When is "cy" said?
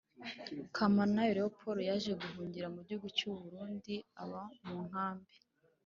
3.17-3.23